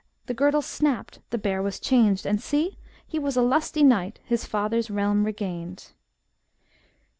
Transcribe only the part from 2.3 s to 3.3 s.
see! he